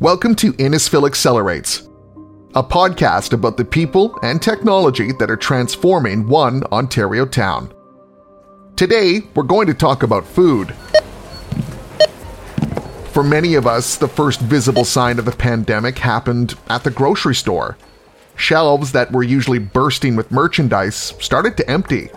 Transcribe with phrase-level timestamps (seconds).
[0.00, 1.88] Welcome to Innisfil Accelerates,
[2.54, 7.74] a podcast about the people and technology that are transforming one Ontario town.
[8.76, 10.72] Today, we're going to talk about food.
[13.10, 17.34] For many of us, the first visible sign of the pandemic happened at the grocery
[17.34, 17.76] store.
[18.36, 22.08] Shelves that were usually bursting with merchandise started to empty.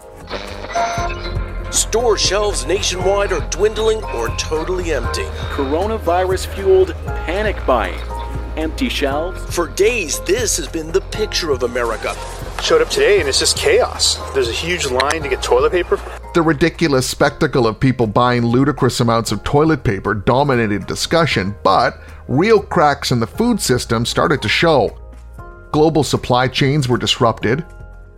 [1.72, 5.24] Store shelves nationwide are dwindling or totally empty.
[5.54, 7.98] Coronavirus fueled panic buying.
[8.58, 9.56] Empty shelves.
[9.56, 12.14] For days, this has been the picture of America.
[12.62, 14.18] Showed up today and it's just chaos.
[14.34, 15.98] There's a huge line to get toilet paper.
[16.34, 22.62] The ridiculous spectacle of people buying ludicrous amounts of toilet paper dominated discussion, but real
[22.62, 24.98] cracks in the food system started to show.
[25.71, 27.65] Global supply chains were disrupted,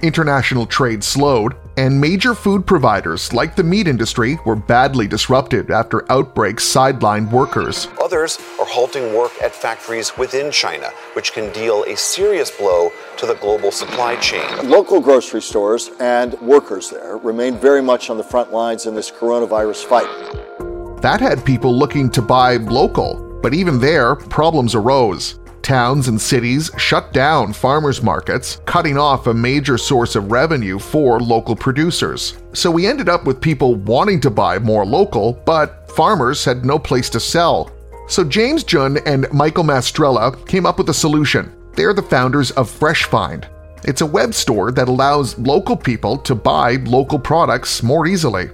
[0.02, 6.09] international trade slowed, and major food providers like the meat industry were badly disrupted after
[6.11, 7.87] outbreaks sidelined workers.
[8.01, 13.25] Others are halting work at factories within China, which can deal a serious blow to
[13.25, 14.69] the global supply chain.
[14.69, 19.11] Local grocery stores and workers there remain very much on the front lines in this
[19.11, 21.02] coronavirus fight.
[21.02, 25.39] That had people looking to buy local, but even there, problems arose.
[25.64, 31.22] Towns and cities shut down farmers markets, cutting off a major source of revenue for
[31.22, 32.38] local producers.
[32.52, 36.78] So we ended up with people wanting to buy more local, but farmers had no
[36.78, 37.72] place to sell.
[38.09, 41.55] So James Jun and Michael Mastrella came up with a solution.
[41.77, 43.48] They're the founders of Fresh Find.
[43.86, 48.50] It's a web store that allows local people to buy local products more easily.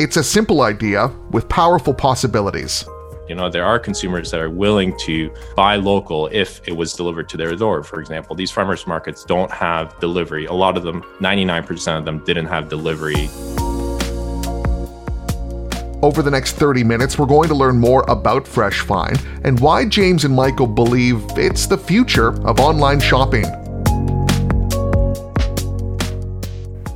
[0.00, 2.84] It's a simple idea with powerful possibilities.
[3.28, 7.26] You know, there are consumers that are willing to buy local if it was delivered
[7.30, 7.82] to their door.
[7.82, 10.44] For example, these farmers markets don't have delivery.
[10.44, 13.28] A lot of them, 99% of them, didn't have delivery.
[16.02, 19.86] Over the next 30 minutes, we're going to learn more about Fresh Find and why
[19.86, 23.63] James and Michael believe it's the future of online shopping.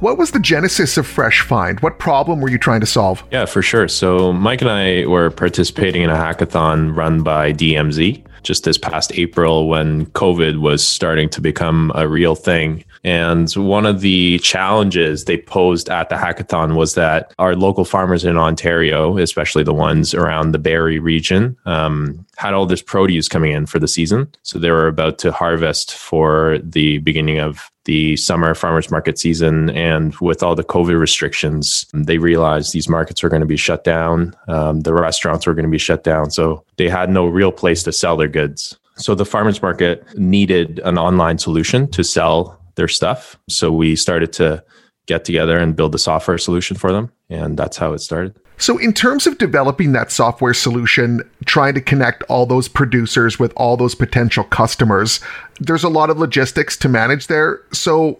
[0.01, 1.81] What was the genesis of Fresh Find?
[1.81, 3.25] What problem were you trying to solve?
[3.33, 3.89] Yeah, for sure.
[3.89, 9.13] So, Mike and I were participating in a hackathon run by DMZ just this past
[9.19, 12.85] April when COVID was starting to become a real thing.
[13.05, 18.25] And one of the challenges they posed at the hackathon was that our local farmers
[18.25, 23.53] in Ontario, especially the ones around the Barrie region, um, had all this produce coming
[23.53, 24.29] in for the season.
[24.43, 29.71] So they were about to harvest for the beginning of the summer farmers market season.
[29.71, 33.83] And with all the COVID restrictions, they realized these markets were going to be shut
[33.83, 34.37] down.
[34.47, 36.31] Um, the restaurants were going to be shut down.
[36.31, 38.79] So they had no real place to sell their goods.
[38.97, 43.39] So the farmers market needed an online solution to sell their stuff.
[43.51, 44.65] So we started to
[45.07, 47.13] get together and build a software solution for them.
[47.29, 48.35] And that's how it started.
[48.61, 53.53] So, in terms of developing that software solution, trying to connect all those producers with
[53.57, 55.21] all those potential customers,
[55.61, 57.61] there's a lot of logistics to manage there.
[57.73, 58.19] So,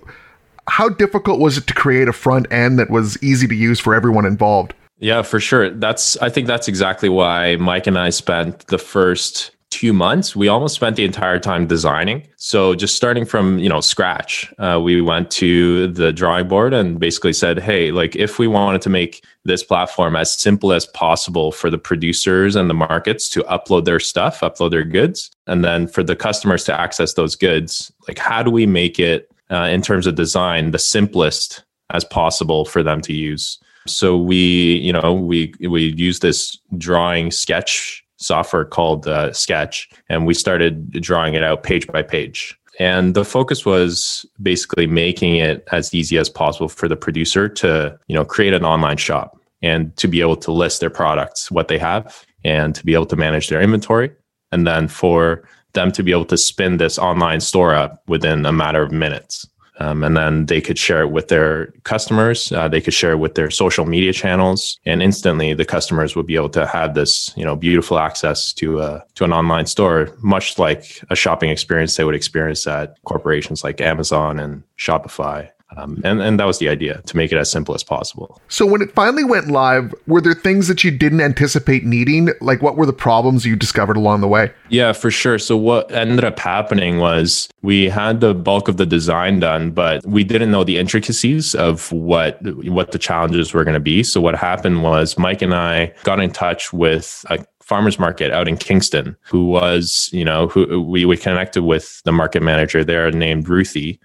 [0.69, 3.97] how difficult was it to create a front end that was easy to use for
[3.97, 4.75] everyone involved?
[5.01, 5.71] Yeah, for sure.
[5.71, 10.49] That's I think that's exactly why Mike and I spent the first two months we
[10.49, 12.27] almost spent the entire time designing.
[12.37, 16.99] So just starting from you know scratch uh, we went to the drawing board and
[16.99, 21.53] basically said hey like if we wanted to make this platform as simple as possible
[21.53, 25.87] for the producers and the markets to upload their stuff upload their goods and then
[25.87, 29.83] for the customers to access those goods like how do we make it uh, in
[29.83, 33.59] terms of design the simplest as possible for them to use?
[33.87, 40.27] So we you know we we use this drawing sketch software called uh, Sketch, and
[40.27, 42.59] we started drawing it out page by page.
[42.79, 47.99] And the focus was basically making it as easy as possible for the producer to,
[48.07, 51.67] you know, create an online shop and to be able to list their products, what
[51.67, 54.13] they have, and to be able to manage their inventory.
[54.53, 55.43] And then for
[55.73, 59.47] them to be able to spin this online store up within a matter of minutes.
[59.79, 62.51] Um, and then they could share it with their customers.
[62.53, 66.27] Uh, they could share it with their social media channels, and instantly the customers would
[66.27, 70.17] be able to have this, you know, beautiful access to a to an online store,
[70.21, 75.49] much like a shopping experience they would experience at corporations like Amazon and Shopify.
[75.77, 78.41] Um, and, and that was the idea to make it as simple as possible.
[78.49, 82.31] So, when it finally went live, were there things that you didn't anticipate needing?
[82.41, 84.51] Like, what were the problems you discovered along the way?
[84.71, 85.39] Yeah, for sure.
[85.39, 90.05] So, what ended up happening was we had the bulk of the design done, but
[90.07, 94.03] we didn't know the intricacies of what what the challenges were going to be.
[94.03, 98.49] So, what happened was Mike and I got in touch with a farmers market out
[98.49, 103.11] in Kingston, who was, you know, who we, we connected with the market manager there
[103.11, 104.01] named Ruthie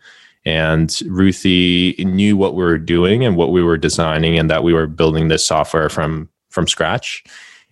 [0.45, 4.73] and Ruthie knew what we were doing and what we were designing, and that we
[4.73, 7.23] were building this software from from scratch.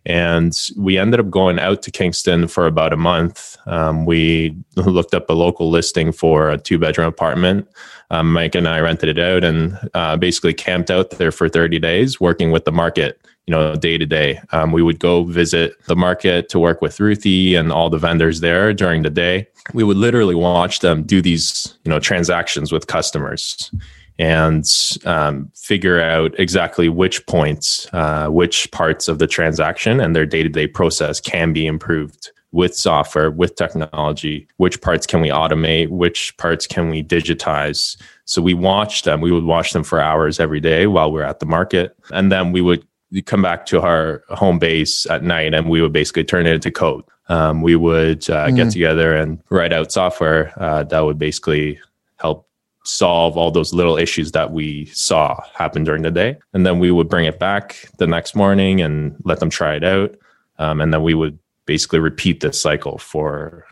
[0.06, 3.58] And we ended up going out to Kingston for about a month.
[3.68, 7.68] Um, we looked up a local listing for a two bedroom apartment.
[8.10, 11.80] Um, Mike and I rented it out and uh, basically camped out there for 30
[11.80, 14.40] days, working with the market, you know, day to day.
[14.52, 18.40] Um, we would go visit the market to work with Ruthie and all the vendors
[18.40, 19.48] there during the day.
[19.74, 23.72] We would literally watch them do these, you know, transactions with customers
[24.20, 24.66] and
[25.06, 30.44] um, figure out exactly which points, uh, which parts of the transaction and their day
[30.44, 34.48] to day process can be improved with software, with technology.
[34.58, 35.90] Which parts can we automate?
[35.90, 37.98] Which parts can we digitize?
[38.26, 39.22] So we watched them.
[39.22, 41.96] We would watch them for hours every day while we are at the market.
[42.12, 42.86] And then we would
[43.20, 46.72] come back to our home base at night and we would basically turn it into
[46.72, 47.04] code.
[47.28, 48.56] Um, we would uh, mm.
[48.56, 51.80] get together and write out software uh, that would basically
[52.18, 52.48] help
[52.84, 56.38] solve all those little issues that we saw happen during the day.
[56.54, 59.84] And then we would bring it back the next morning and let them try it
[59.84, 60.16] out.
[60.58, 63.66] Um, and then we would basically repeat this cycle for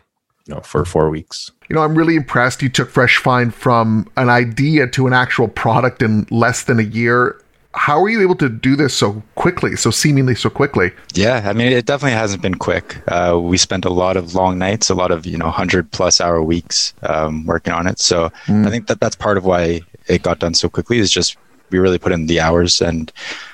[0.46, 1.50] you know for four weeks.
[1.68, 5.48] You know, I'm really impressed you took Fresh Find from an idea to an actual
[5.48, 7.40] product in less than a year
[7.74, 10.90] how are you able to do this so quickly, so seemingly so quickly?
[11.14, 12.96] Yeah, I mean, it definitely hasn't been quick.
[13.06, 16.20] Uh, we spent a lot of long nights, a lot of you know hundred plus
[16.20, 18.00] hour weeks um, working on it.
[18.00, 18.66] So mm.
[18.66, 20.98] I think that that's part of why it got done so quickly.
[20.98, 21.36] Is just
[21.70, 23.12] we really put in the hours, and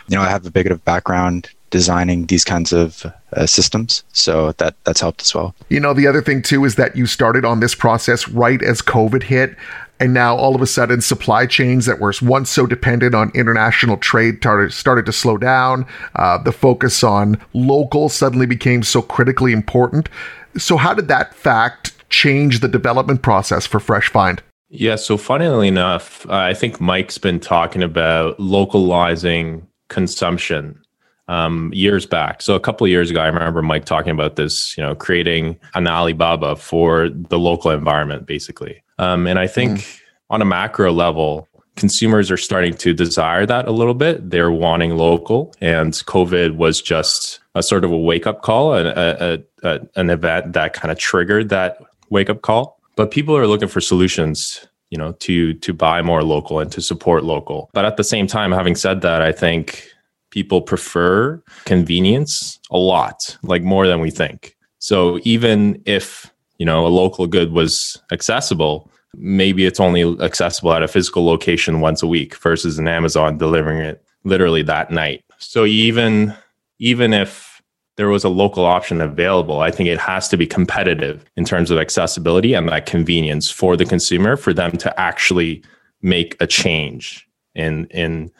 [0.08, 4.52] you know, I have a bit of background designing these kinds of uh, systems so
[4.52, 7.44] that that's helped as well you know the other thing too is that you started
[7.44, 9.56] on this process right as covid hit
[9.98, 13.96] and now all of a sudden, supply chains that were once so dependent on international
[13.96, 15.86] trade started, started to slow down.
[16.14, 20.08] Uh, the focus on local suddenly became so critically important.
[20.56, 24.42] So, how did that fact change the development process for Fresh Find?
[24.68, 30.82] Yeah, so funnily enough, I think Mike's been talking about localizing consumption
[31.28, 32.42] um, years back.
[32.42, 35.58] So a couple of years ago, I remember Mike talking about this, you know, creating
[35.74, 38.82] an Alibaba for the local environment, basically.
[38.98, 40.00] Um, and I think mm.
[40.30, 44.30] on a macro level, consumers are starting to desire that a little bit.
[44.30, 48.86] They're wanting local, and COVID was just a sort of a wake up call, a,
[48.86, 51.78] a, a, an event that kind of triggered that
[52.10, 52.80] wake up call.
[52.96, 56.80] But people are looking for solutions, you know, to to buy more local and to
[56.80, 57.68] support local.
[57.74, 59.86] But at the same time, having said that, I think
[60.36, 64.54] people prefer convenience a lot, like more than we think.
[64.80, 70.82] So even if you know a local good was accessible maybe it's only accessible at
[70.82, 75.64] a physical location once a week versus an amazon delivering it literally that night so
[75.64, 76.34] even
[76.78, 77.62] even if
[77.96, 81.70] there was a local option available i think it has to be competitive in terms
[81.70, 85.62] of accessibility and that convenience for the consumer for them to actually
[86.02, 88.30] make a change in in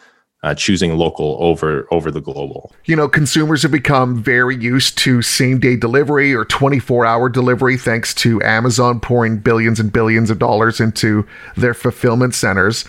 [0.47, 2.73] uh, choosing local over over the global.
[2.85, 7.77] You know, consumers have become very used to same day delivery or 24 hour delivery
[7.77, 11.27] thanks to Amazon pouring billions and billions of dollars into
[11.57, 12.85] their fulfillment centers.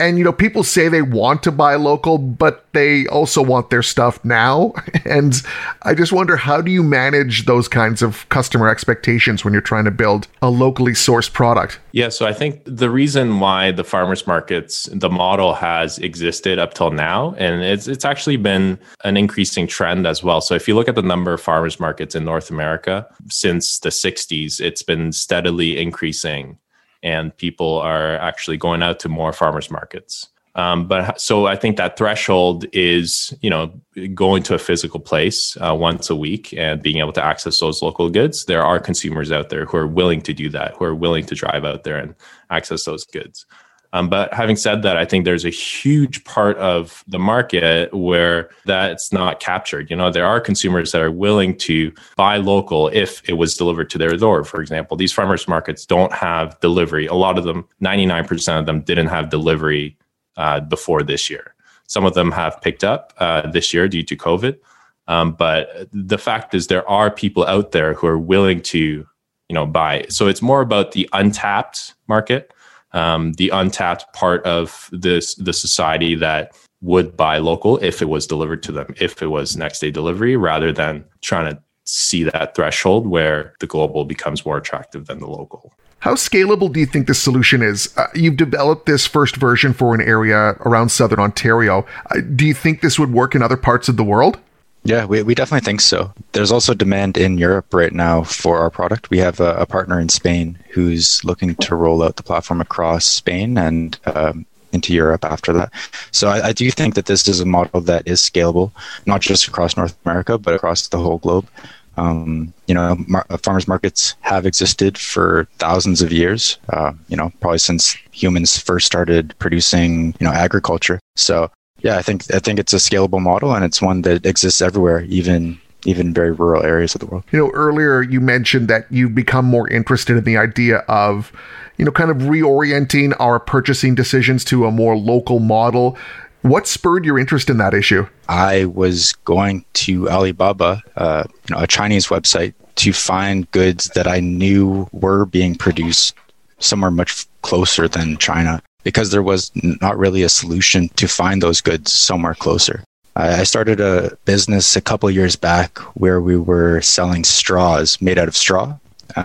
[0.00, 3.82] And, you know, people say they want to buy local, but they also want their
[3.82, 4.74] stuff now.
[5.04, 5.42] And
[5.82, 9.86] I just wonder how do you manage those kinds of customer expectations when you're trying
[9.86, 11.80] to build a locally sourced product?
[11.92, 12.10] Yeah.
[12.10, 16.90] So I think the reason why the farmers markets, the model has existed up till
[16.90, 20.42] now, and it's, it's actually been an increasing trend as well.
[20.42, 23.88] So if you look at the number of farmers markets in North America since the
[23.88, 26.58] 60s, it's been steadily increasing
[27.02, 30.28] and people are actually going out to more farmers markets.
[30.54, 33.72] Um, but so I think that threshold is, you know,
[34.12, 37.80] going to a physical place uh, once a week and being able to access those
[37.80, 38.46] local goods.
[38.46, 41.34] There are consumers out there who are willing to do that, who are willing to
[41.36, 42.14] drive out there and
[42.50, 43.46] access those goods.
[43.92, 48.50] Um, but having said that, I think there's a huge part of the market where
[48.66, 49.90] that's not captured.
[49.90, 53.88] You know, there are consumers that are willing to buy local if it was delivered
[53.90, 54.44] to their door.
[54.44, 57.06] For example, these farmers markets don't have delivery.
[57.06, 59.96] A lot of them, 99% of them, didn't have delivery
[60.36, 61.54] uh, before this year.
[61.86, 64.58] Some of them have picked up uh, this year due to COVID.
[65.06, 69.54] Um, but the fact is, there are people out there who are willing to, you
[69.54, 70.04] know, buy.
[70.10, 72.52] So it's more about the untapped market
[72.98, 78.26] um, the untapped part of this the society that would buy local if it was
[78.26, 82.54] delivered to them, if it was next day delivery, rather than trying to see that
[82.54, 85.72] threshold where the global becomes more attractive than the local.
[86.00, 87.92] How scalable do you think this solution is?
[87.96, 91.86] Uh, you've developed this first version for an area around southern Ontario.
[92.10, 94.38] Uh, do you think this would work in other parts of the world?
[94.84, 96.12] Yeah, we, we definitely think so.
[96.32, 99.10] There's also demand in Europe right now for our product.
[99.10, 103.04] We have a, a partner in Spain who's looking to roll out the platform across
[103.04, 105.72] Spain and um, into Europe after that.
[106.10, 108.70] So I, I, do think that this is a model that is scalable,
[109.06, 111.48] not just across North America, but across the whole globe.
[111.96, 116.58] Um, you know, mar- farmers markets have existed for thousands of years.
[116.68, 121.00] Uh, you know, probably since humans first started producing, you know, agriculture.
[121.16, 124.60] So yeah, I think I think it's a scalable model, and it's one that exists
[124.60, 127.24] everywhere, even even very rural areas of the world.
[127.30, 131.32] You know, earlier you mentioned that you've become more interested in the idea of,
[131.76, 135.96] you know, kind of reorienting our purchasing decisions to a more local model.
[136.42, 138.06] What spurred your interest in that issue?
[138.28, 144.06] I was going to Alibaba, uh, you know, a Chinese website, to find goods that
[144.06, 146.14] I knew were being produced
[146.58, 151.60] somewhere much closer than China because there was not really a solution to find those
[151.60, 152.82] goods somewhere closer.
[153.16, 158.28] I started a business a couple years back where we were selling straws made out
[158.28, 158.78] of straw.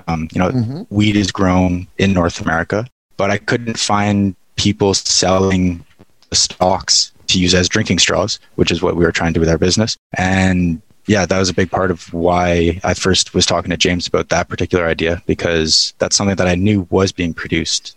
[0.09, 0.81] Um, you know, mm-hmm.
[0.93, 5.85] wheat is grown in North America, but I couldn't find people selling
[6.29, 9.39] the stalks to use as drinking straws, which is what we were trying to do
[9.39, 9.95] with our business.
[10.17, 14.07] And yeah, that was a big part of why I first was talking to James
[14.07, 17.95] about that particular idea because that's something that I knew was being produced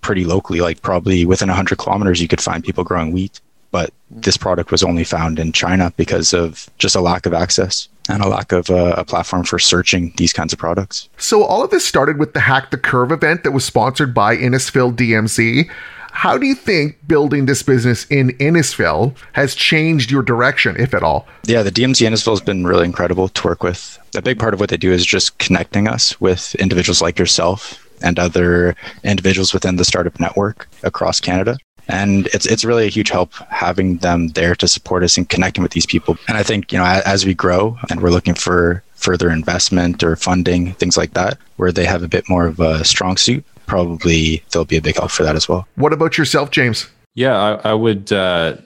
[0.00, 0.60] pretty locally.
[0.60, 3.40] Like probably within 100 kilometers, you could find people growing wheat
[3.70, 7.88] but this product was only found in China because of just a lack of access
[8.08, 11.08] and a lack of uh, a platform for searching these kinds of products.
[11.16, 14.36] So all of this started with the Hack the Curve event that was sponsored by
[14.36, 15.70] Innisfil DMZ.
[16.12, 21.04] How do you think building this business in Innisfil has changed your direction, if at
[21.04, 21.28] all?
[21.44, 23.96] Yeah, the DMZ Innisfil has been really incredible to work with.
[24.16, 27.86] A big part of what they do is just connecting us with individuals like yourself
[28.02, 31.56] and other individuals within the startup network across Canada
[31.90, 35.62] and it's it's really a huge help having them there to support us and connecting
[35.62, 36.16] with these people.
[36.28, 40.02] And I think you know as, as we grow and we're looking for further investment
[40.02, 43.44] or funding things like that, where they have a bit more of a strong suit,
[43.66, 45.66] probably they'll be a big help for that as well.
[45.76, 46.86] What about yourself, James?
[47.14, 48.12] Yeah, I, I would.
[48.12, 48.56] Uh,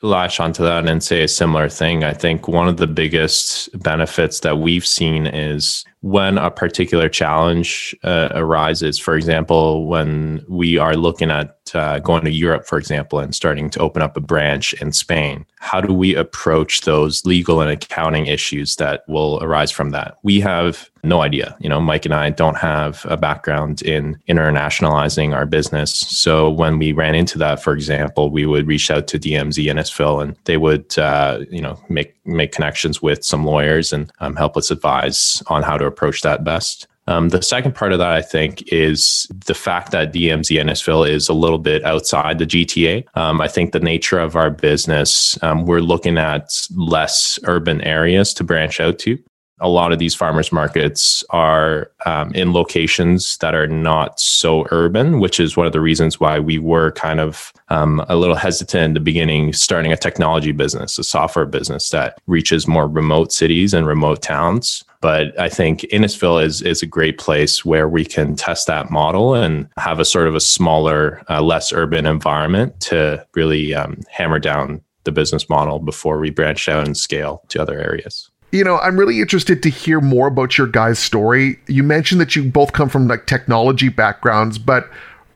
[0.00, 2.04] latch onto that and say a similar thing.
[2.04, 7.94] I think one of the biggest benefits that we've seen is when a particular challenge
[8.04, 8.98] uh, arises.
[8.98, 13.70] For example, when we are looking at uh, going to Europe, for example, and starting
[13.70, 15.44] to open up a branch in Spain?
[15.60, 20.18] How do we approach those legal and accounting issues that will arise from that?
[20.22, 21.56] We have no idea.
[21.60, 25.92] You know, Mike and I don't have a background in internationalizing our business.
[25.92, 30.22] So when we ran into that, for example, we would reach out to DMZ Innisfil
[30.22, 34.56] and they would, uh, you know, make make connections with some lawyers and um, help
[34.56, 36.86] us advise on how to approach that best.
[37.08, 41.28] Um, the second part of that, I think, is the fact that DMZ Innisfil is
[41.28, 43.06] a little bit outside the GTA.
[43.16, 48.34] Um, I think the nature of our business, um, we're looking at less urban areas
[48.34, 49.18] to branch out to
[49.60, 55.18] a lot of these farmers markets are um, in locations that are not so urban,
[55.18, 58.84] which is one of the reasons why we were kind of um, a little hesitant
[58.84, 63.74] in the beginning, starting a technology business, a software business that reaches more remote cities
[63.74, 64.84] and remote towns.
[65.00, 69.34] But I think Innisfil is is a great place where we can test that model
[69.34, 74.38] and have a sort of a smaller, uh, less urban environment to really um, hammer
[74.38, 78.30] down the business model before we branch out and scale to other areas.
[78.50, 81.58] You know, I'm really interested to hear more about your guys' story.
[81.66, 84.88] You mentioned that you both come from like technology backgrounds, but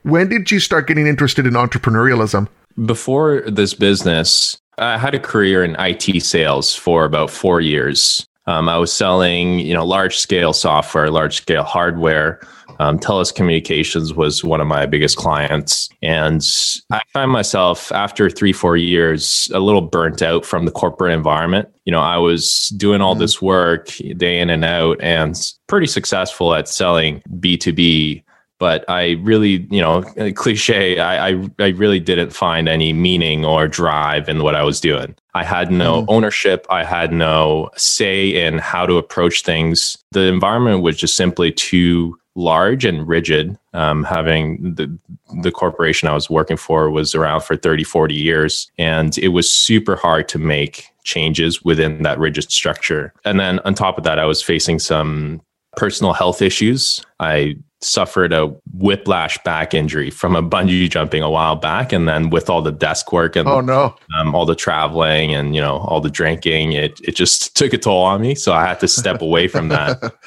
[0.03, 2.49] when did you start getting interested in entrepreneurialism?
[2.87, 8.27] Before this business, I had a career in IT sales for about four years.
[8.47, 12.41] Um, I was selling, you know, large scale software, large scale hardware
[12.83, 15.89] um, TELUS Communications was one of my biggest clients.
[16.03, 16.45] And
[16.91, 21.69] I find myself after three, four years, a little burnt out from the corporate environment.
[21.85, 23.21] You know, I was doing all mm-hmm.
[23.21, 25.37] this work day in and out and
[25.69, 28.25] pretty successful at selling B2B
[28.63, 30.03] but I really, you know,
[30.37, 34.79] cliche, I, I, I, really didn't find any meaning or drive in what I was
[34.79, 35.17] doing.
[35.35, 36.05] I had no mm.
[36.07, 36.65] ownership.
[36.71, 39.99] I had no say in how to approach things.
[40.13, 43.59] The environment was just simply too large and rigid.
[43.75, 44.97] Um, having the
[45.43, 49.53] the corporation I was working for was around for 30, 40 years, and it was
[49.53, 53.13] super hard to make changes within that rigid structure.
[53.25, 55.41] And then on top of that, I was facing some
[55.77, 57.05] personal health issues.
[57.21, 62.31] I suffered a whiplash back injury from a bungee jumping a while back, and then
[62.31, 65.79] with all the desk work and oh no, um, all the traveling and you know
[65.79, 68.35] all the drinking, it it just took a toll on me.
[68.35, 70.13] So I had to step away from that.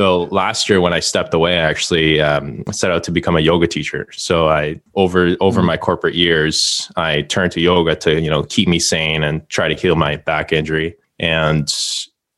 [0.00, 3.40] So last year when I stepped away, I actually um, set out to become a
[3.40, 4.08] yoga teacher.
[4.12, 5.66] So I over over mm-hmm.
[5.66, 9.68] my corporate years, I turned to yoga to you know keep me sane and try
[9.68, 10.96] to heal my back injury.
[11.18, 11.70] And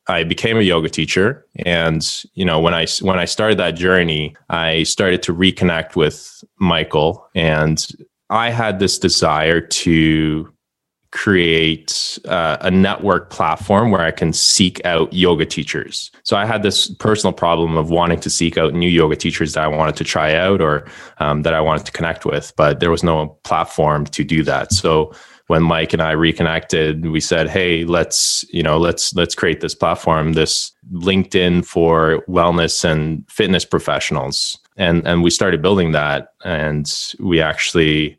[0.09, 1.47] I became a yoga teacher.
[1.65, 6.43] And you know when I when I started that journey, I started to reconnect with
[6.59, 7.87] Michael and
[8.31, 10.53] I had this desire to
[11.13, 16.11] create uh, a network platform where I can seek out yoga teachers.
[16.23, 19.63] So I had this personal problem of wanting to seek out new yoga teachers that
[19.63, 20.87] I wanted to try out or
[21.19, 24.73] um, that I wanted to connect with, but there was no platform to do that.
[24.73, 25.13] So
[25.53, 29.75] when Mike and I reconnected, we said, "Hey, let's you know let's let's create this
[29.75, 36.91] platform, this LinkedIn for wellness and fitness professionals." And and we started building that, and
[37.21, 38.19] we actually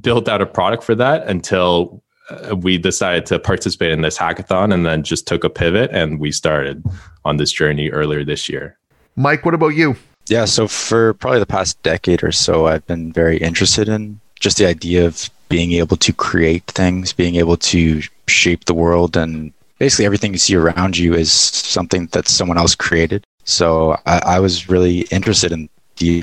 [0.00, 4.74] built out a product for that until uh, we decided to participate in this hackathon
[4.74, 6.84] and then just took a pivot and we started
[7.24, 8.76] on this journey earlier this year.
[9.14, 9.94] Mike, what about you?
[10.28, 14.58] Yeah, so for probably the past decade or so, I've been very interested in just
[14.58, 19.52] the idea of being able to create things, being able to shape the world, and
[19.78, 23.26] basically everything you see around you is something that someone else created.
[23.44, 25.68] So I, I was really interested in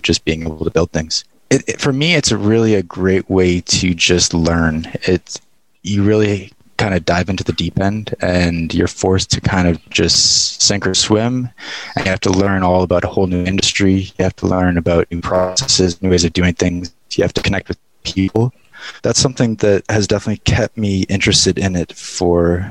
[0.02, 1.24] just being able to build things.
[1.52, 4.88] It, it, for me, it's a really a great way to just learn.
[5.04, 5.40] It's
[5.84, 9.78] you really kind of dive into the deep end and you're forced to kind of
[9.90, 11.50] just sink or swim
[11.96, 14.78] and you have to learn all about a whole new industry you have to learn
[14.78, 18.54] about new processes new ways of doing things you have to connect with people
[19.02, 22.70] that's something that has definitely kept me interested in it for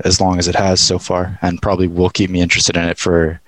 [0.00, 2.98] as long as it has so far and probably will keep me interested in it
[2.98, 3.40] for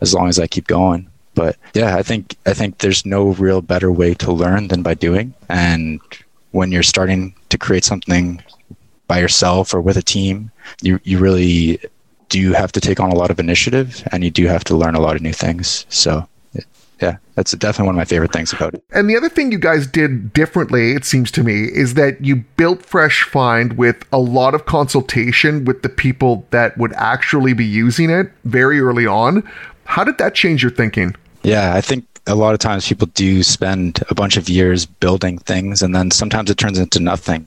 [0.00, 3.60] as long as I keep going but yeah I think I think there's no real
[3.60, 6.00] better way to learn than by doing and
[6.52, 8.42] when you're starting to create something
[9.06, 10.50] by yourself or with a team,
[10.82, 11.80] you you really
[12.28, 14.94] do have to take on a lot of initiative and you do have to learn
[14.94, 15.86] a lot of new things.
[15.88, 16.28] So
[17.00, 18.82] yeah, that's definitely one of my favorite things about it.
[18.92, 22.36] And the other thing you guys did differently, it seems to me, is that you
[22.56, 27.64] built Fresh Find with a lot of consultation with the people that would actually be
[27.64, 29.48] using it very early on.
[29.84, 31.14] How did that change your thinking?
[31.42, 35.38] Yeah, I think a lot of times people do spend a bunch of years building
[35.38, 37.46] things and then sometimes it turns into nothing.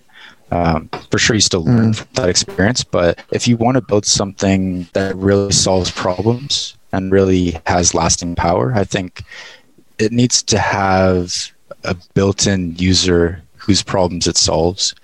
[0.50, 1.96] Um, for sure, you still learn mm.
[1.96, 7.12] from that experience, but if you want to build something that really solves problems and
[7.12, 9.24] really has lasting power, I think
[9.98, 11.52] it needs to have
[11.84, 14.96] a built in user whose problems it solves.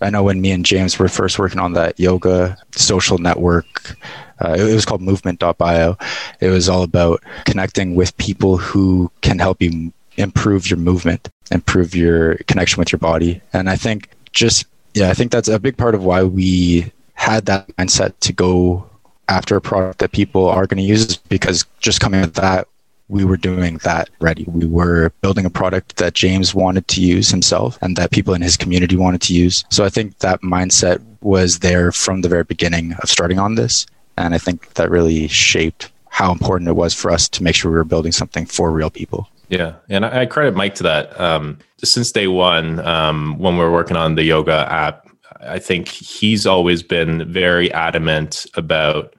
[0.00, 3.96] I know when me and James were first working on that yoga social network
[4.40, 5.96] uh, it, was called movement.bio.
[6.40, 11.94] It was all about connecting with people who can help you improve your movement, improve
[11.94, 13.40] your connection with your body.
[13.52, 17.46] And I think just, yeah, I think that's a big part of why we had
[17.46, 18.88] that mindset to go
[19.28, 22.68] after a product that people are going to use because just coming with that,
[23.08, 24.44] we were doing that ready.
[24.48, 28.42] We were building a product that James wanted to use himself and that people in
[28.42, 29.64] his community wanted to use.
[29.70, 33.86] So I think that mindset was there from the very beginning of starting on this.
[34.16, 37.70] And I think that really shaped how important it was for us to make sure
[37.70, 39.28] we were building something for real people.
[39.48, 41.20] Yeah, and I credit Mike to that.
[41.20, 45.05] Um, since day one, um, when we are working on the yoga app,
[45.40, 49.14] I think he's always been very adamant about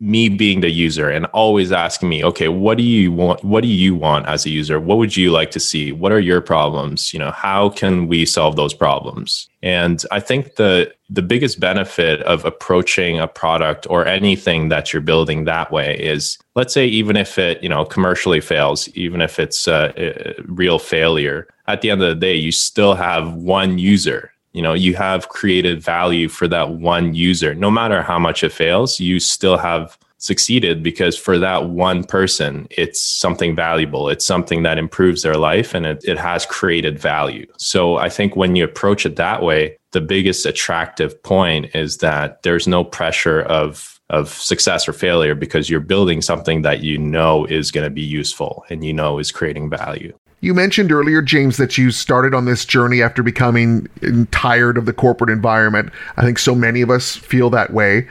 [0.00, 3.68] me being the user and always asking me okay what do you want what do
[3.68, 4.78] you want as a user?
[4.78, 5.90] What would you like to see?
[5.90, 7.12] What are your problems?
[7.12, 9.48] You know how can we solve those problems?
[9.62, 15.02] And i think the the biggest benefit of approaching a product or anything that you're
[15.02, 19.40] building that way is let's say even if it you know commercially fails even if
[19.40, 23.78] it's a, a real failure at the end of the day you still have one
[23.78, 27.54] user you know you have created value for that one user.
[27.54, 32.66] No matter how much it fails you still have succeeded because for that one person
[32.70, 34.08] it's something valuable.
[34.08, 37.46] It's something that improves their life and it, it has created value.
[37.56, 42.42] So i think when you approach it that way the biggest attractive point is that
[42.42, 47.44] there's no pressure of of success or failure because you're building something that you know
[47.46, 51.56] is going to be useful and you know is creating value you mentioned earlier, James,
[51.56, 53.88] that you started on this journey after becoming
[54.30, 55.90] tired of the corporate environment.
[56.16, 58.06] I think so many of us feel that way.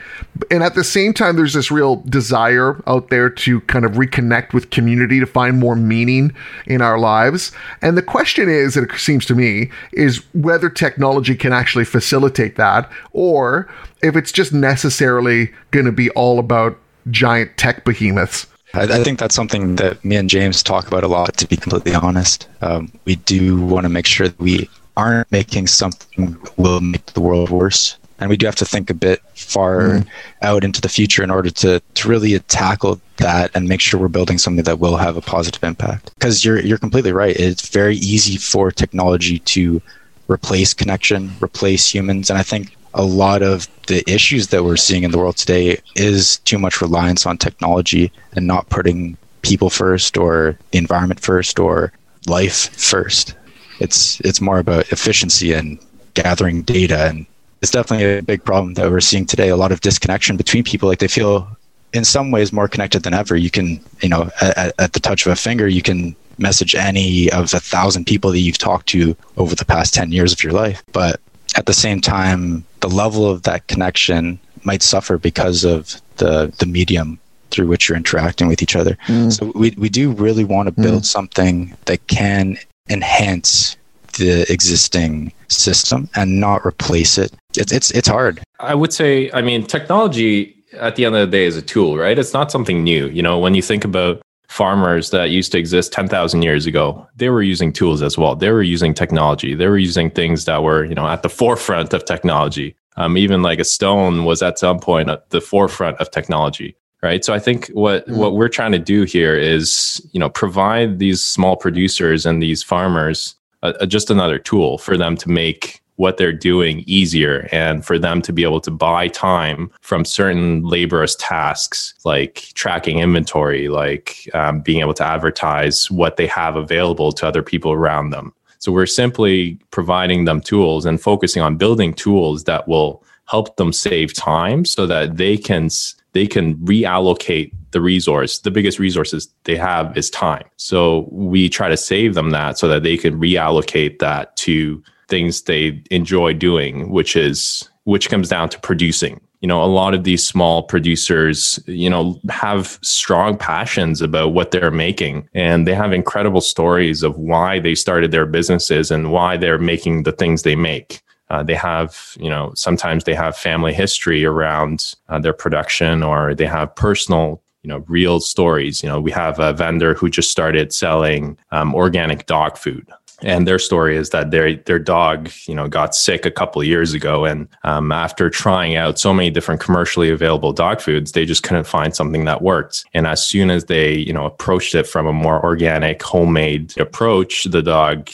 [0.50, 4.52] And at the same time, there's this real desire out there to kind of reconnect
[4.52, 6.34] with community, to find more meaning
[6.66, 7.50] in our lives.
[7.80, 12.90] And the question is, it seems to me, is whether technology can actually facilitate that
[13.12, 13.70] or
[14.02, 16.78] if it's just necessarily going to be all about
[17.10, 18.46] giant tech behemoths.
[18.74, 21.56] I, I, think that's something that me and James talk about a lot, to be
[21.56, 22.48] completely honest.
[22.60, 27.06] Um, we do want to make sure that we aren't making something that will make
[27.06, 27.96] the world worse.
[28.20, 30.06] And we do have to think a bit far mm.
[30.42, 34.08] out into the future in order to, to really tackle that and make sure we're
[34.08, 36.12] building something that will have a positive impact.
[36.14, 37.36] Because you're you're completely right.
[37.36, 39.80] It's very easy for technology to
[40.28, 42.28] replace connection, replace humans.
[42.28, 45.78] And I think a lot of the issues that we're seeing in the world today
[45.94, 51.58] is too much reliance on technology and not putting people first or the environment first
[51.58, 51.92] or
[52.26, 53.34] life first.
[53.80, 55.78] it's it's more about efficiency and
[56.14, 57.26] gathering data and
[57.62, 59.48] it's definitely a big problem that we're seeing today.
[59.48, 61.48] A lot of disconnection between people like they feel
[61.92, 63.36] in some ways more connected than ever.
[63.36, 67.30] You can you know at, at the touch of a finger you can message any
[67.32, 70.52] of a thousand people that you've talked to over the past 10 years of your
[70.52, 70.84] life.
[70.92, 71.20] But
[71.56, 76.66] at the same time the level of that connection might suffer because of the the
[76.66, 77.18] medium
[77.50, 78.96] through which you're interacting with each other.
[79.06, 79.32] Mm.
[79.32, 81.06] So we we do really want to build mm.
[81.06, 83.76] something that can enhance
[84.18, 87.32] the existing system and not replace it.
[87.56, 88.40] It's it's it's hard.
[88.60, 91.96] I would say, I mean, technology at the end of the day is a tool,
[91.96, 92.18] right?
[92.18, 93.08] It's not something new.
[93.08, 97.28] You know, when you think about farmers that used to exist 10,000 years ago, they
[97.28, 98.34] were using tools as well.
[98.34, 99.54] They were using technology.
[99.54, 102.74] They were using things that were, you know, at the forefront of technology.
[102.96, 107.24] Um, even like a stone was at some point at the forefront of technology right
[107.24, 108.16] so i think what mm.
[108.16, 112.62] what we're trying to do here is you know provide these small producers and these
[112.62, 117.98] farmers uh, just another tool for them to make what they're doing easier and for
[117.98, 124.28] them to be able to buy time from certain laborious tasks like tracking inventory like
[124.34, 128.72] um, being able to advertise what they have available to other people around them so
[128.72, 134.14] we're simply providing them tools and focusing on building tools that will help them save
[134.14, 135.68] time so that they can
[136.12, 138.38] they can reallocate the resource.
[138.38, 140.44] The biggest resources they have is time.
[140.56, 145.42] So we try to save them that so that they can reallocate that to things
[145.42, 149.18] they enjoy doing, which is which comes down to producing.
[149.40, 154.50] You know, a lot of these small producers, you know, have strong passions about what
[154.50, 159.36] they're making and they have incredible stories of why they started their businesses and why
[159.36, 161.00] they're making the things they make.
[161.30, 166.34] Uh, they have, you know, sometimes they have family history around uh, their production or
[166.34, 168.82] they have personal, you know, real stories.
[168.82, 172.86] You know, we have a vendor who just started selling um, organic dog food
[173.22, 176.94] and their story is that their their dog you know got sick a couple years
[176.94, 177.24] ago.
[177.24, 181.64] And um, after trying out so many different commercially available dog foods they just couldn't
[181.64, 182.84] find something that worked.
[182.94, 187.44] And as soon as they you know approached it from a more organic homemade approach
[187.44, 188.08] the dog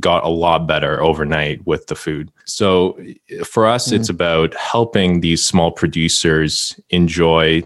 [0.00, 2.30] got a lot better overnight with the food.
[2.44, 2.98] So
[3.44, 3.96] for us mm-hmm.
[3.96, 7.62] it's about helping these small producers enjoy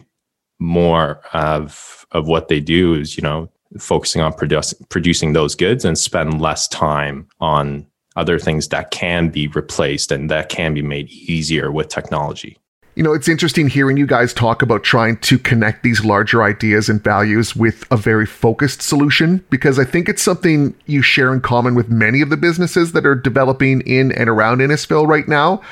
[0.58, 5.84] more of of what they do is you know focusing on produce, producing those goods
[5.84, 10.82] and spend less time on other things that can be replaced and that can be
[10.82, 12.58] made easier with technology.
[12.94, 16.90] You know, it's interesting hearing you guys talk about trying to connect these larger ideas
[16.90, 21.40] and values with a very focused solution because I think it's something you share in
[21.40, 25.62] common with many of the businesses that are developing in and around Innisfil right now.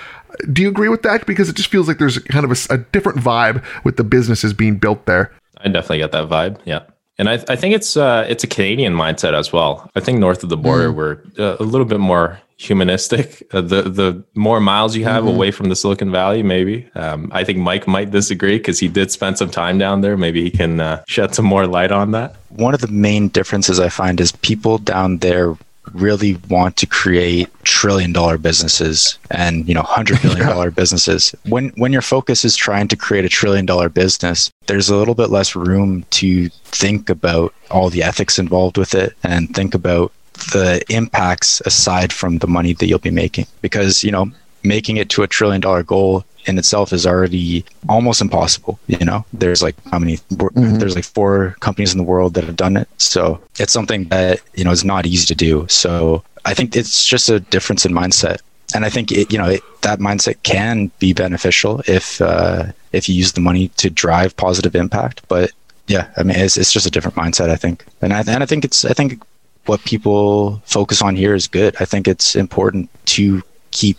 [0.51, 1.27] Do you agree with that?
[1.27, 4.55] Because it just feels like there's kind of a, a different vibe with the businesses
[4.55, 5.31] being built there.
[5.59, 6.59] I definitely get that vibe.
[6.65, 6.85] Yeah.
[7.21, 9.91] And I, I think it's uh, it's a Canadian mindset as well.
[9.95, 10.95] I think north of the border, mm.
[10.95, 13.47] we're uh, a little bit more humanistic.
[13.53, 15.35] Uh, the the more miles you have mm-hmm.
[15.35, 16.89] away from the Silicon Valley, maybe.
[16.95, 20.17] Um, I think Mike might disagree because he did spend some time down there.
[20.17, 22.37] Maybe he can uh, shed some more light on that.
[22.49, 25.59] One of the main differences I find is people down there
[25.93, 31.35] really want to create trillion dollar businesses and you know hundred billion dollar businesses.
[31.49, 35.17] When when your focus is trying to create a trillion dollar business there's a little
[35.17, 40.13] bit less room to think about all the ethics involved with it and think about
[40.53, 43.47] the impacts aside from the money that you'll be making.
[43.63, 44.31] Because you know
[44.63, 48.79] making it to a trillion dollar goal in itself is already almost impossible.
[48.87, 50.17] You know, there's like how many?
[50.17, 50.79] Mm-hmm.
[50.79, 52.89] There's like four companies in the world that have done it.
[52.99, 55.67] So it's something that you know is not easy to do.
[55.69, 58.41] So I think it's just a difference in mindset,
[58.75, 63.09] and I think it, you know it, that mindset can be beneficial if uh, if
[63.09, 65.23] you use the money to drive positive impact.
[65.29, 65.53] But
[65.87, 67.51] yeah, I mean, it's it's just a different mindset.
[67.51, 69.23] I think, and I and I think it's I think
[69.67, 71.77] what people focus on here is good.
[71.81, 73.99] I think it's important to keep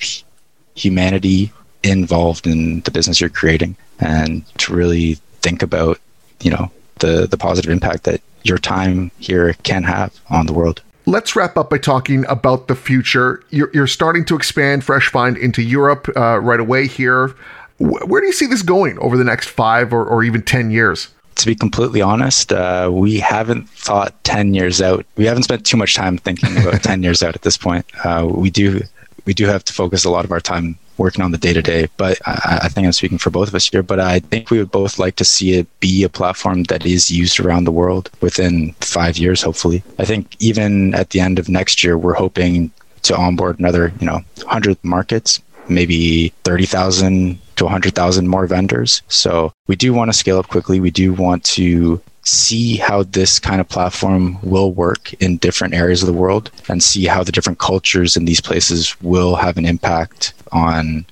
[0.75, 1.51] humanity
[1.83, 5.99] involved in the business you're creating and to really think about
[6.41, 10.81] you know the the positive impact that your time here can have on the world
[11.07, 13.43] Let's wrap up by talking about the future.
[13.49, 17.35] You're, you're starting to expand Fresh Find into Europe uh, right away here.
[17.79, 21.07] where do you see this going over the next five or, or even 10 years?
[21.35, 25.05] To be completely honest, uh, we haven't thought 10 years out.
[25.15, 27.85] We haven't spent too much time thinking about 10 years out at this point.
[28.05, 28.81] Uh, we do
[29.25, 31.61] we do have to focus a lot of our time working on the day to
[31.61, 31.87] day.
[31.97, 33.83] But I, I, think I'm speaking for both of us here.
[33.83, 37.11] But I think we would both like to see it be a platform that is
[37.11, 39.83] used around the world within five years, hopefully.
[39.99, 42.71] I think even at the end of next year, we're hoping
[43.03, 49.01] to onboard another, you know, 100 markets, maybe 30,000 to 100,000 more vendors.
[49.07, 50.79] So we do want to scale up quickly.
[50.79, 56.03] We do want to see how this kind of platform will work in different areas
[56.03, 59.65] of the world and see how the different cultures in these places will have an
[59.65, 61.05] impact on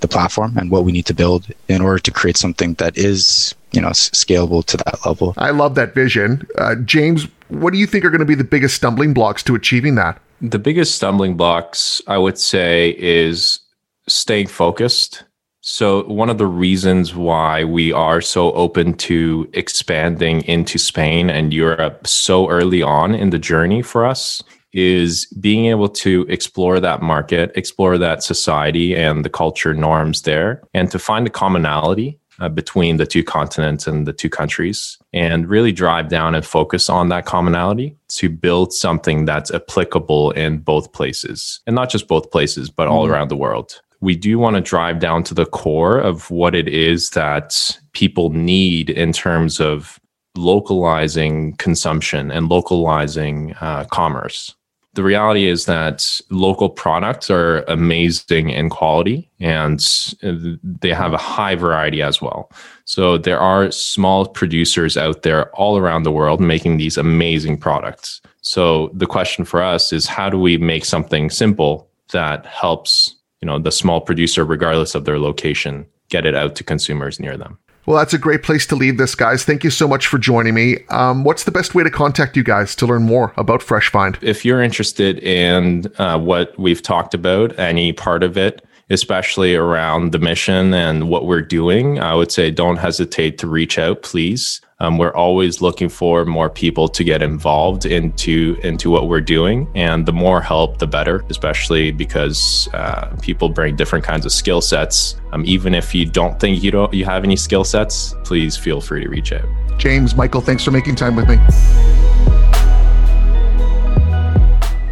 [0.00, 3.54] the platform and what we need to build in order to create something that is
[3.72, 5.34] you know scalable to that level.
[5.36, 6.46] I love that vision.
[6.58, 9.54] Uh, james what do you think are going to be the biggest stumbling blocks to
[9.54, 10.20] achieving that?
[10.40, 13.60] The biggest stumbling blocks i would say is
[14.08, 15.24] staying focused
[15.68, 21.52] so, one of the reasons why we are so open to expanding into Spain and
[21.52, 24.40] Europe so early on in the journey for us
[24.72, 30.62] is being able to explore that market, explore that society and the culture norms there,
[30.72, 35.48] and to find a commonality uh, between the two continents and the two countries, and
[35.48, 40.92] really drive down and focus on that commonality to build something that's applicable in both
[40.92, 43.10] places, and not just both places, but all mm.
[43.10, 46.68] around the world we do want to drive down to the core of what it
[46.68, 49.98] is that people need in terms of
[50.36, 54.54] localizing consumption and localizing uh, commerce.
[54.94, 59.78] The reality is that local products are amazing in quality and
[60.22, 62.50] they have a high variety as well.
[62.86, 68.22] So there are small producers out there all around the world making these amazing products.
[68.40, 73.46] So the question for us is how do we make something simple that helps you
[73.46, 77.58] know the small producer regardless of their location get it out to consumers near them.
[77.86, 79.44] Well that's a great place to leave this guys.
[79.44, 80.78] Thank you so much for joining me.
[80.88, 84.18] Um, what's the best way to contact you guys to learn more about fresh find?
[84.22, 90.12] If you're interested in uh, what we've talked about any part of it especially around
[90.12, 94.60] the mission and what we're doing, I would say don't hesitate to reach out, please.
[94.78, 99.66] Um, we're always looking for more people to get involved into into what we're doing,
[99.74, 101.24] and the more help, the better.
[101.30, 105.18] Especially because uh, people bring different kinds of skill sets.
[105.32, 108.82] Um, even if you don't think you don't you have any skill sets, please feel
[108.82, 109.48] free to reach out.
[109.78, 111.38] James, Michael, thanks for making time with me.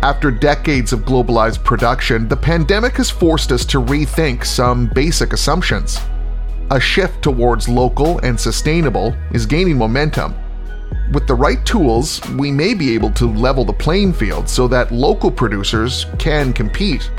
[0.04, 5.98] After decades of globalized production, the pandemic has forced us to rethink some basic assumptions.
[6.70, 10.34] A shift towards local and sustainable is gaining momentum.
[11.14, 14.92] With the right tools, we may be able to level the playing field so that
[14.92, 17.10] local producers can compete.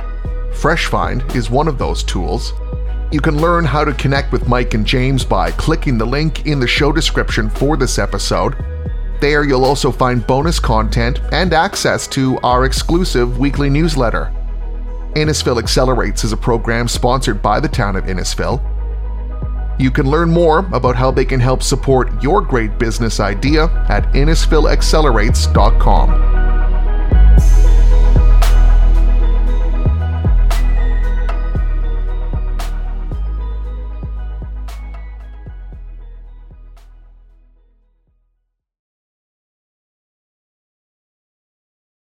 [0.51, 2.53] FreshFind is one of those tools.
[3.11, 6.59] You can learn how to connect with Mike and James by clicking the link in
[6.59, 8.55] the show description for this episode
[9.21, 14.33] there, you'll also find bonus content and access to our exclusive weekly newsletter.
[15.15, 18.61] Innisfil Accelerates is a program sponsored by the town of Innisfil.
[19.79, 24.05] You can learn more about how they can help support your great business idea at
[24.13, 26.44] InnisfilAccelerates.com.